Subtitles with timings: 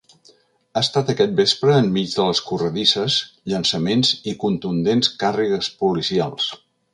[0.75, 3.19] Ha estat aquest vespre enmig de les corredisses,
[3.53, 6.51] llançaments i contundents càrregues policials.